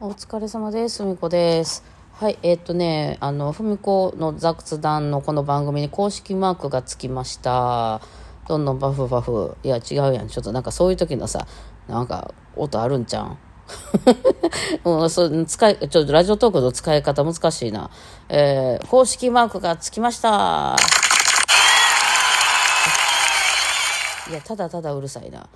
[0.00, 1.02] お疲れ様です。
[1.04, 1.84] ふみこです。
[2.14, 8.00] はい、えーっとね、あの、ふみこの雑談のこの番組に公式マークがつきました。
[8.48, 9.56] どんどんバフバフ。
[9.62, 10.28] いや、違うやん。
[10.28, 11.46] ちょっとなんかそういう時のさ、
[11.88, 13.22] なんか音あるんちゃ
[14.84, 15.02] うん？
[15.04, 17.88] う、そ使いちょっとラジオトークの使い方難しいな。
[18.28, 20.76] えー公式マークがつきました。
[24.28, 25.46] いや、ただただうるさいな。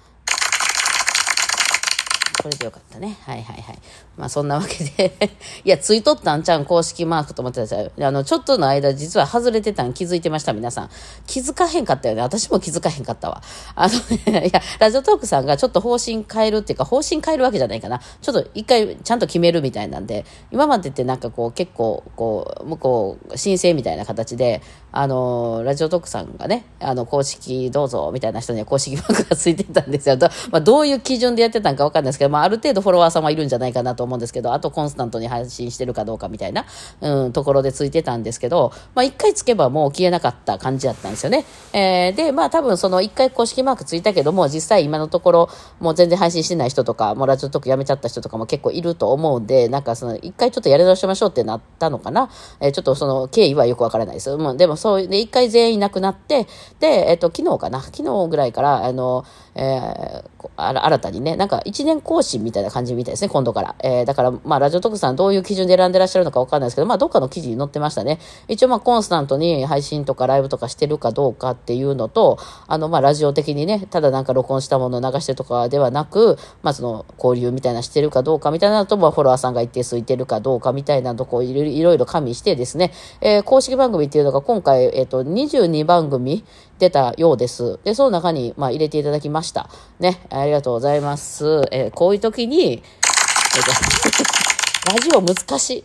[2.43, 3.17] これでよかったね。
[3.23, 3.79] はいはいはい。
[4.17, 5.13] まあそんなわけで
[5.65, 8.05] いや、ついとったんちゃうん、公式マークと思ってたじゃん。
[8.05, 10.91] あの、ちょっとの間、実は外れてたん気づいてました、皆さん。
[11.27, 12.23] 気づかへんかったよね。
[12.23, 13.43] 私も気づかへんかったわ。
[13.75, 13.95] あの
[14.33, 18.01] ね、 いや、ラジオトークさんがちょっと方針変えるっていうか、方針変えるわけじゃないかな。
[18.23, 30.17] ちょっと一回ちゃんと決めるみたいなんで、今までってなんかこう、結構、こう、向こう、申請みたいな形で、あの、ラジオトークさんがね、あの、公式どうぞ、みたいな人には公式マークがついてたんですよ。
[30.17, 36.65] どまあ、どういう基準でやってたんかわかんないですけど、まあ、ある程度フォロワーさんはいるんじゃないかなと思うんですけど、あとコンスタントに配信してるかどうかみたいな、
[37.01, 41.45] うん、ところでついてたんですけど、まあ、一回つけばもう消えなかった感じだったんですよね。
[41.73, 45.49] えーで、まあ、多分その一回公式マークついたけども、実際今のところ、
[45.81, 52.31] もう全然配信してない人とか、もうラジオトークやめちゃった人とかも結構いると思うんで、なんかその、一回ちょっとやり直しましょうってなったのかな。
[52.61, 54.31] えーちょっとその経緯はよくわからないです。
[54.31, 56.47] うん、でもそう、で、一回全員いなくなって、
[56.81, 63.75] で、えっ、と、昨日かな、昨日ぐらいから、あの、えー新たにね、なんか一年更新みたいな感じみたいですね、今度から。
[63.83, 68.19] えーだから、まあ、ラジオトークさんどういう基準で選んでらっしゃるのかわかんないですけど、まあ、どっかの記事に載ってましたね。
[68.47, 86.45] 一応、まあ、コンスタントに配信とかライブとかしてるかどうかっていうのと、あの、まあ、ラジオ的にね、ただなんか録音したものを流してとかではなく、まあ、その、交流みたいなしてるかどうかみたいなのと、まあ、フォロワーさんが一定数いてるかどうかみたいなとこをいろいろいろいろ加味してですね、えー公式番組っていうのが今回、えっ、と、22番組
[86.79, 87.79] 出たようです。
[87.85, 89.69] で、その中に、まあ、入れていただきました。
[90.01, 91.63] ね、ありがとうございます。
[91.73, 93.71] えーこういう時に、えっ、と、
[94.89, 95.85] ラジオ難しい。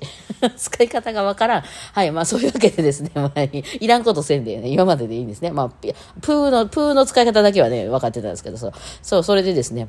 [0.57, 1.63] 使い方がわからん。
[1.93, 2.11] はい。
[2.11, 3.11] まあそういうわけでですね。
[3.15, 4.69] まあ、いらんことせんでね。
[4.69, 5.51] 今まででいいんですね。
[5.51, 8.71] まあ、プーの、プーの使い方だけはね、分かってたんですけど、そう。
[9.01, 9.87] そう、それでですね。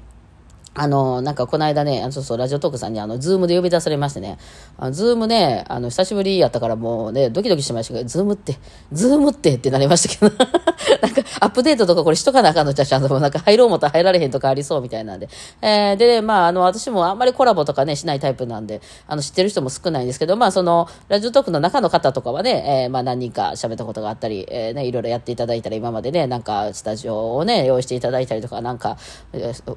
[0.75, 4.39] あの、なんかこの間ね、あのそうそう、ラジオトークさんにあの、ズームで呼び出されましてね、
[4.77, 8.59] あのズームね、あの、久しぶりやったからもうね、ドキドキしましたけど、ズームって、
[8.93, 10.45] ズームってってなりましたけど、
[11.01, 15.29] なんかアップデートとかこれしとかなあかんのちゃうちゃんと、なんか入ろう思ったら入られへんとかありそうみたいなんで。
[15.63, 28.97] えー、で、まあ、あの、私もあんまりコラボとかね、しないタイプなんで、あの、知ってる人も少ないんですけど、まあ、その、ラジオトークの中の方とかはね、えーまあ、何人か喋ったことがあったり、えーね、いろいろやっていただいたら今までね、なんか、スタジオをね、用意していただいたりとか、なんか、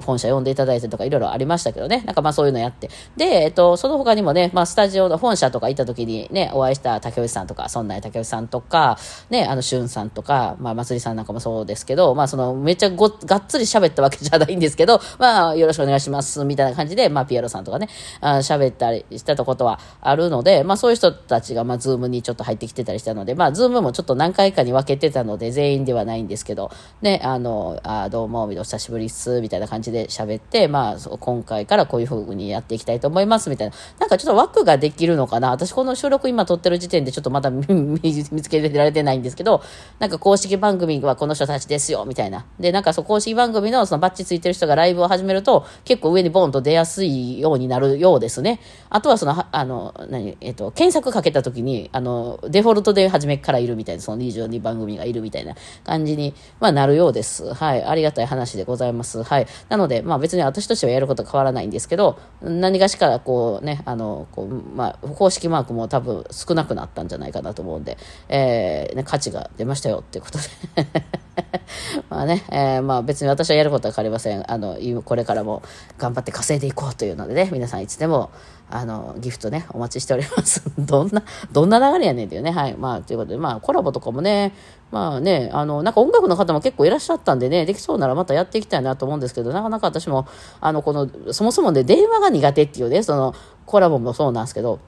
[0.05, 2.89] 本社呼んでいただいたりとか、いろいろありましたけどね、なんかまあそういうのやって。
[3.15, 8.97] で、えっと、その他にもね、まあスタジオの本社とか行った時にね、お会いした竹内さんとか、そんな竹内さんとか、
[9.29, 17.89] ね、あの、しゅんさんとか、まあ、まつりさんなんかもそうですけど、まあその、めっちゃご、がっつり喋ったわけじゃないんですけど、まあ、よろしくお願いします、みたいな感じで、まあ、ピエロさんとかね、
[18.21, 26.71] 喋ったりしてたことはあるので、まあそういう人たちが、まあ、ズームにちょっと入ってきてたりしたので、まあ、ズームもちょっと何回かに分けてたので、全員ではないんですけど、
[27.01, 33.75] ね、あの、あどうも、お久しぶりっす、みたいな感じで喋って、まあ、そう今回からこういう風にやっていきたいと思います、みたいな。
[33.99, 39.61] なんかちょっと枠ができるのかな私この収録今撮ってる時点でちょっとまだ 見つけられてないんですけど、
[39.99, 42.45] なんか公式番組はこの人たちですよ、みたいな。
[42.59, 48.59] で、なんかそう公式番組のそのバッチついてる人がライブを始めると、結構上にボンと出やすいようになるようですね。
[48.89, 57.53] あとはその、あの、何、えっと、検索かけた時に、あの、デフォルトで初めからいるみたいな、その22番組がいるみたいな感じに、まあ、なるようです。
[57.53, 57.83] はい。
[57.83, 59.23] ありがたい話でございます。
[59.23, 59.47] はい。
[59.69, 67.97] なので、まあ別に私としてはやること変わらないんですけど、何がしからこうね、あの、こう、まあ、公式マークも多分少なくなったんじゃないかなと思うんで、
[68.29, 71.26] えー、ね、価値が出ましたよっていうことで。
[72.09, 74.51] まあね、えーまあ別に私はやることは変わりません。
[74.51, 75.61] あの、これからも
[75.97, 78.29] 頑張って稼いでいこうというのでね、皆さんいつでも、
[78.69, 80.61] あの、ギフトね、お待ちしております。
[80.77, 82.51] どんな、どんな流れやねんっていうね。
[82.51, 82.75] はい。
[82.75, 84.53] まあ、ということで、まあ、コラボとかもね、
[84.91, 90.27] まあね、あの、なんか音楽の方も結構いらっしゃったんでね、できそうならまたやっていきたいなと思うんですけど、なかなか私も、
[90.59, 93.33] あの、この、そもそもね、電話が苦手っていうね、その、
[93.65, 94.79] コラボもそうなんですけど、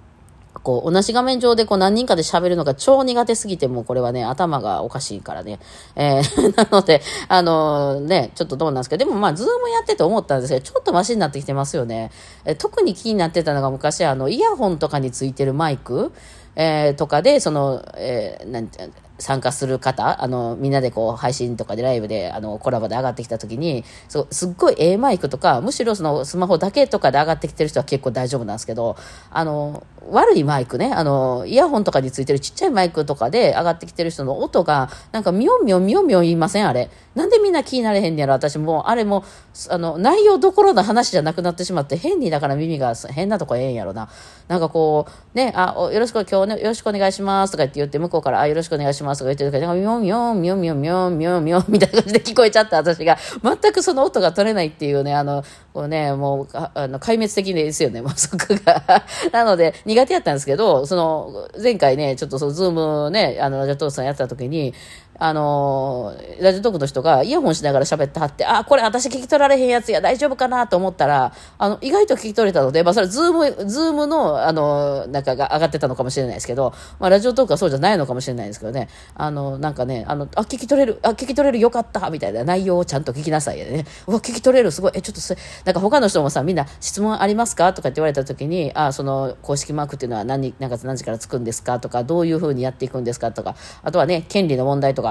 [0.63, 5.59] こう、同じ画面上でこう何人かで喋るのが超苦手すぎて、もうこれはね、頭がおかしいからね。
[5.95, 12.11] えー なので、あのね、ちょっとどうなんですけど、でもまあ、ズームやってて思ったんですけど、ちょっとマシになってきてますよね。
[12.45, 16.11] え特に気になってたのが昔、あの、イヤホンとかについてるマイク、
[16.55, 28.95] えーとかで、その、えーなんて、参加する方、あの、みんなでこう、配信とかでライブで、あの、コラボで上がってきた時に、そう、すっごい A マイクとか、むしろそのスマホだけとかで上がってきてる人は結構大丈夫なんですけど、
[29.29, 36.89] あの、悪いマイクね、あの、イヤホンとかについてるちっちゃいマイクとかで上がってきてる人の音が、なんかみょんみょんみょみょ言いませんあれ。
[37.15, 39.23] なんでみんな気になれへんねやろ私も、あれも、
[39.69, 44.09] あの、内容どころの話じゃなくなってしまって、変にだから耳が変なとこええんやろな。
[44.47, 59.03] なんかこう、ね、あ、よろしく、今日ね、よろしくお願いしますとか言って言って、向こうから、あ、よろしくお願いしますとか言ってるから、みょんみょんみょんみょんみょんみょんみょんみたいな感じで聞こえちゃった私が、全くその音が取れないっていうね、あの、こうね、もう、あの、壊滅的ですよね、もうそこが。
[59.31, 64.73] なので、苦手やったんですけど、その、前回ね、ちょっとその、ズームね、あの、ラジャトーさんやった時に、
[65.19, 83.85] あのラジオトークの人がイヤホンしながら喋ってはって、あ、これ私聞き取られへんやつや、大丈夫かなと思ったら、あの、意外と聞き取れたので、まあ、それ、ズーム、ズームの、あの、なんかが上がってたのかもしれないですけど、まあ、ラジオトークはそうじゃないのかもしれないですけどね、あの、なんかね、あの、あ、聞き取れる、あ、聞き取れるよかった、みたいな内容をちゃんと聞きなさいね。
[84.07, 95.08] うわ、聞き取れる、すごい、え、ちょっとそれ、なんか他の人もさ、みんな質問ありますかとかって言われた時に、あ、その、公式マークっていうのは何、何月何時からつくんですかとか、どういうふうにやっていくんですかとか、あとはね、権利の問題とか、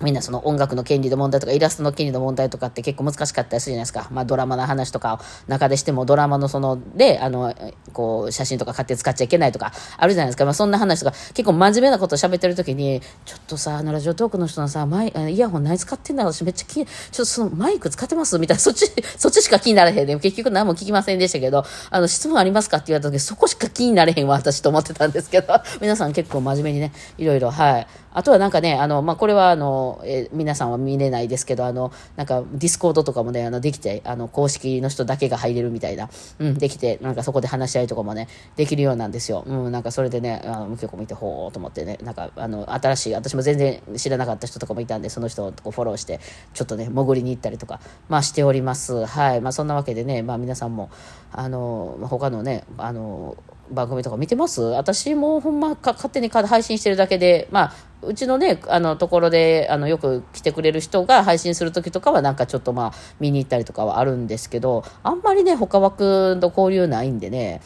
[0.00, 4.08] みんなその音楽の権利の問題とかイラストの権利の問題とかって結構難しかったりするじゃないですか。
[4.10, 7.54] まあドラマの話とかを中でしてもドラマのそので、あの、
[7.92, 10.44] こう写真とか勝手に使っちゃいけないとかあるじゃないですか。
[10.44, 18.36] まあそんな話とか結構真面目なこと喋ってる時に、ちょっとさ、あのラジオトークの人のさ、マイイヤホン何使ってんだろう私めっちゃ気ちょっとそのマイク使ってます？
[18.40, 18.86] みたいな、そっち、
[19.18, 20.18] そっちしか気になれへんね。
[20.18, 22.78] 結局何も聞きませんでしたけど、あの質問ありますか？
[22.78, 27.86] って言われた時そこしか気になれへんわ私と思ってたんですけど、皆さん結構真面目にね、いろいろ、はい。
[28.14, 39.44] あとはなんかね、あの、まあ、これはあの、え皆さんは見れないですけど、あの、なんかディスコードとかもね、あの、できて、あの、公式の人だけが入れるみたいな、うん、できて、なんかそこで話し合いとかもね、できるようなんですよ。
[39.46, 46.20] うん、なんかそれでね、あの、結構見て、ほーと思ってね、なんか、あの、新しい、私も全然知らなかった人とかもいたんで、その人をフォローして、
[46.54, 49.06] ちょっとね、潜りに行ったりとか、まあ、しております。
[49.06, 49.40] はい。
[49.40, 50.90] まあ、そんなわけでね、まあ、皆さんも、
[51.32, 53.36] あの、他のね、あの、
[53.70, 54.60] 番組とか見てます？
[54.60, 57.72] 私もほんまか勝手に配信してるだけで、まあ、
[58.02, 67.60] うちのね、あのところであのよく来てくれる人が配信する時とかはなんかちょっとまあ見に行ったりとかはあるんですけど、あんまりね、他枠と交流ないんでね、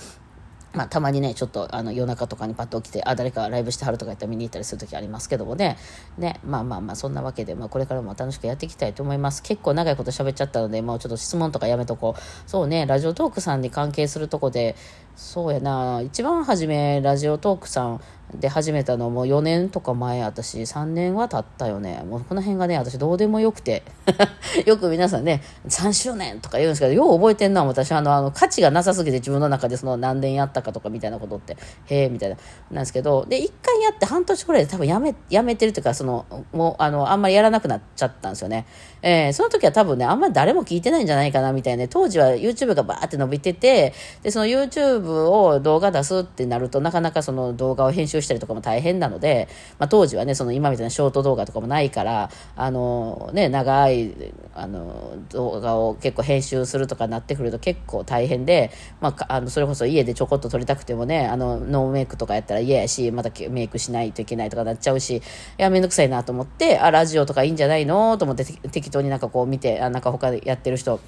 [0.74, 5.78] まあ、たまにね、ちょっとあの夜中とかにパッと起きて、あ、誰かライブしてはるとか言ったら見に行ったりする時ありますけどもね。
[6.18, 9.42] ね、まあまあまあ、そんなわけで、まあこれからも楽しくやっていきたいと思います。
[9.42, 12.20] 結構長いこと喋っちゃったので、もうちょっと質問とかやめとこう。
[12.46, 14.76] そうね、ラジオトークさんに関係するとこで、
[15.16, 18.00] そうやな、一番初めラジオトークさん、
[18.34, 22.02] で始めたのも4年とか前私3年は経ったよね。
[22.08, 23.82] もうこの辺がね私どうでもよくて。
[24.66, 31.56] よく皆さんね3周年とか言うんですけどよう覚えてんのは私あのあの価値がなさすぎて自分の中でその何年やったかとかみたいなことって。
[31.86, 32.36] へえみたいな。
[32.70, 38.66] なんですけどで1回やって半年くらいで多分やめやめてるというかそのもうあのあんまりやらなくなっちゃったんですよね。
[39.02, 49.48] えー、その時は多分ねあんまり誰も聞いてないんじゃないかなみたいな、ね、当時は YouTube がバーって伸びててでその YouTube を動画出すってなるとなかなかその動画を編集したりとかも大変なので、
[49.78, 54.14] まあ、当時はね、その今みたいなショート動画とかもないから、あのね、長い、
[54.54, 58.70] あの、動画を結構編集するとかなってくると結構大変で、
[59.00, 65.22] まあ、あの、それこそ家でちょこっと撮りたくてもね、あの、ノーメイクとかやったら嫌やし、またメイクしないといけないとかなっちゃうし、い
[65.58, 68.16] や、めんどくさいなと思って、あ、ラジオとかいいんじゃないの？
[68.18, 71.00] と思って適当になんかこう見て、あ、なんか他でやってる人、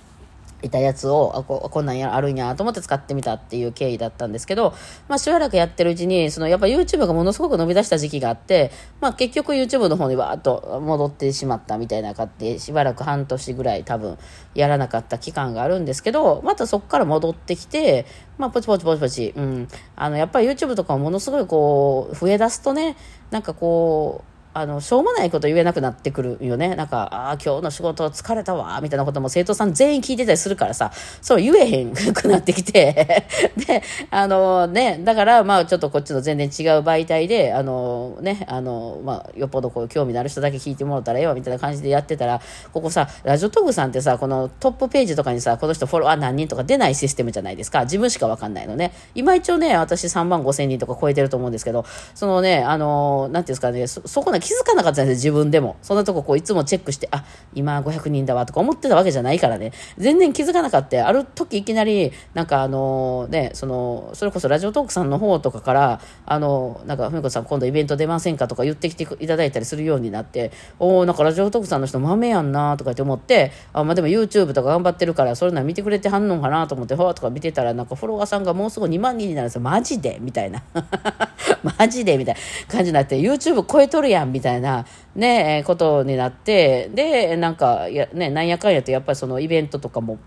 [0.62, 4.74] いたやつを、あここんなんやあるんやと思って使ってみたっていう経緯だったんですけど、
[5.08, 14.18] まあしばらくやってるうちに、そのやっぱ YouTube がものすごく伸び出した時期があって、まあ結局 YouTube の方にわーっと戻ってしまったみたいな感じで、しばらく半年ぐらい多分
[14.54, 18.06] やらなかった期間があるんですけど、またそこから戻ってきて、
[18.36, 19.68] まあポチポチポチポチ、うん。
[19.94, 22.96] あのやっぱり YouTube とかもものすごいこう、増え出すとね、
[23.30, 26.74] なんかこう、あの、しょうもないこと言えなくなってくるよね。
[26.74, 30.90] なんか、ああ、今日の仕事疲れたわ、みたいなことも生徒さん全員聞いてたりするからさ、
[31.20, 33.26] そう言えへんくなってきて
[33.56, 42.40] で、あのね、だから、まあちょっとこっちの全然違う媒体で、あのね、あの、まあよっぽどこう興味のある人だけ聞いてもらったらええわ、みたいな感じでやってたら、
[42.72, 47.84] ここさ、ラジオトークさんってさ、このトップページとかにさ、この人フォロワー何人とか出ないシステムじゃないですか。
[47.84, 48.92] 自分しかわかんないのね。
[49.14, 55.76] 今一応ね、私3万5千人とか超えてると思うんですけど、そのね、あの、なんていうんですかね、そ、そこな気づかなかったですよ、自分でも。
[55.82, 59.72] そんなとここういつもチェックして、あ、今500人だわとか思ってたわけじゃないからね。
[59.98, 61.06] 全然気づかなかった。
[61.06, 79.60] ある時いきなり、なんかあのね、その、それこそラジオトークさんの方とかから、あの、なんか、ふみこさん今度イベント出ませんかとか言ってきていただいたりするようになって、おなんかラジオトークさんの人豆やんなとかって思って、あ、まあでも YouTube とか頑張ってるから、そういうの見てくれてはんのかなと思って、ほわとか見てたら、なんかフォロワーさんがもうすぐ2万人になるんですよ。
[79.62, 80.62] マジでみたいな。
[81.78, 82.40] マジでみたいな
[82.72, 90.18] 感じになって、YouTube 超えとるやんんみたいな、ね、ことになって、で、なんか、や、ね、なんやかんやとやっぱりそのイベントとかも、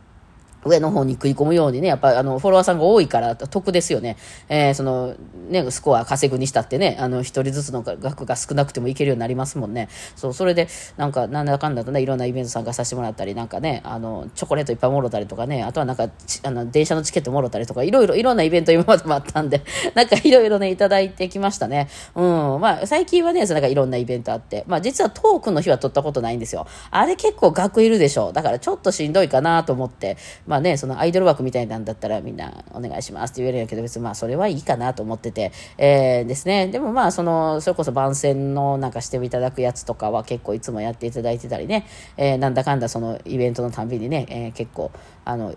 [0.66, 4.18] 上の方に食い込むようにね、やっぱあの、フォロワーさんが多いから得ですよね。
[4.50, 5.16] えー、その、
[5.50, 9.90] ね、スコア稼ぐにしたってね、あの、一人ずつの額が少なくてもいけるようになりますもんね。
[10.16, 16.10] そう、それで、なんか、なんだかんだとね、いろんなイベント参加させてもらったり、なんかね、あの、チョコレートいっぱいもろたりとかね、あとはなんか、
[16.44, 19.62] あの、電車のチケットもろたりとか、いろいろ、いろんなイベント 今までもあったんで、
[19.96, 21.90] なんかいろいろね、いただいてきましたね。
[22.16, 26.68] うん、まあ、最近はね、なんかいろんなイベントあって、まあ、実はトークの日は撮ったことないんですよ。
[26.92, 28.34] あれ結構額いるでしょう。
[28.34, 30.18] だからちょっとしんどいかなと思って、
[30.52, 36.68] まあね、そのアイドル枠みたいなんだったらみんなお願いしますって言えるんやけど、別にまあそれはいいかなと思ってて、えー、ですね。
[36.68, 44.92] でもまあその、それこそ番宣のなんかしていただくやつとかは結構いつもやっていただいてたりね、えー、なんだかんだそのイベントのたんびにね、えー、結構、
[45.24, 45.56] あの、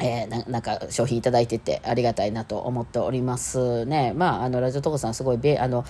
[0.00, 4.12] えー、なんか商品いただいててありがたいなと思っておりますね。
[4.14, 5.84] まあ、あの、ラジオトークさんすごいべ、あの、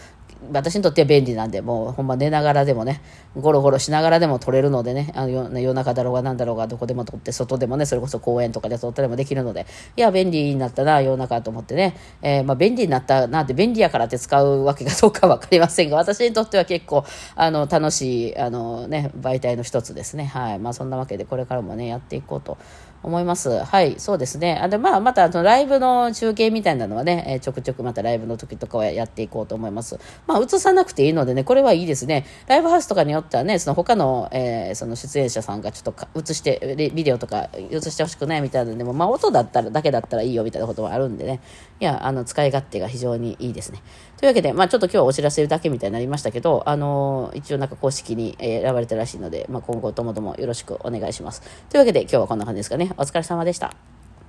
[0.53, 3.01] 私にとっては便利なんで、もうほんま寝ながらでもね、
[3.37, 17.05] ゴロゴロしながらでも撮れるのでね、あの夜中だろうが何だろうがどこでも撮って、外でもね、それこそ公園とかで撮ったりもできるので、いや、便利になったな、夜中と思ってね、えー、まあ便利になったなって便利やからって使うわけがどうかわかりませんが、 私にとっては結構、
[17.37, 20.27] あの、楽しい、あのね、媒体の一つですね。
[20.27, 20.59] はい。
[20.59, 22.59] まあそんなわけでこれからもね、やっていこうと
[23.05, 23.65] 思います。
[23.65, 24.59] はい、そうですね。
[24.61, 29.99] あで、まあ、また、あの、ライブの中継みたいなのはね、えー、ちょくちょくまたライブの時とかはやっていこうと思います。
[30.27, 32.27] まあ、映さなくていいのでね、これはいいですね。
[32.47, 41.41] ライブハウスとかによってはね、その他の、えー、その出演者さんがちょっと映して、ビデオとか映してほしくないみたいなのでも、まあ、音だったら、だけだったらいいよみたいなこともあるんでね。
[41.81, 43.83] いや、あの、使い勝手が非常にいいですね。
[44.17, 51.43] というわけで、まあ、ちょっと今日はお知らせだけみたいになりましたけど、あのー、一応なんか公式に選ばれたらしいので、まあ、今後ともどもよろしくお願いします。
[51.69, 52.94] というわけで、今日はこんな感じですかね。
[52.97, 53.94] お疲れ様でした。